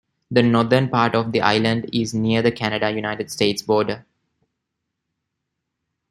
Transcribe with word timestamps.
The 0.31 0.41
northern 0.41 0.89
part 0.89 1.13
of 1.13 1.31
the 1.31 1.41
island 1.41 1.91
is 1.93 2.11
near 2.15 2.41
the 2.41 2.51
Canada-United 2.51 3.29
States 3.29 3.61
border. 3.61 4.03